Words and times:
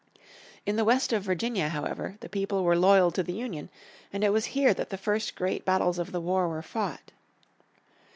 In 0.65 0.77
the 0.77 0.83
west 0.83 1.13
of 1.13 1.21
Virginia, 1.21 1.69
however, 1.69 2.15
the 2.21 2.27
people 2.27 2.63
were 2.63 2.75
loyal 2.75 3.11
to 3.11 3.21
the 3.21 3.33
Union 3.35 3.69
and 4.11 4.23
it 4.23 4.31
was 4.33 4.45
here 4.57 4.73
that 4.73 4.89
the 4.89 4.97
first 4.97 5.35
great 5.35 5.63
battles 5.63 5.99
of 5.99 6.11
the 6.11 6.19
war 6.19 6.47
were 6.47 6.63
fought. 6.63 7.11